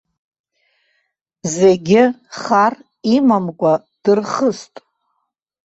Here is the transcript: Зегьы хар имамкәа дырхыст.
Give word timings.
Зегьы 1.55 2.01
хар 2.39 2.73
имамкәа 3.15 3.73
дырхыст. 4.03 4.73